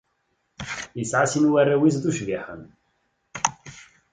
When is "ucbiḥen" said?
2.09-2.61